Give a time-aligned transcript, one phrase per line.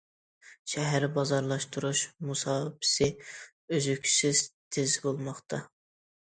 [0.71, 2.01] شەھەر بازارلاشتۇرۇش
[2.31, 5.65] مۇساپىسى ئۈزۈكسىز تىز بولماقتا.